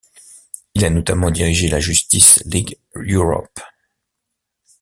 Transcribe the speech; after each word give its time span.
Il 0.73 0.83
a 0.83 0.89
notamment 0.89 1.29
dirigé 1.29 1.69
la 1.69 1.79
Justice 1.79 2.41
League 2.47 2.75
Europe. 2.95 3.59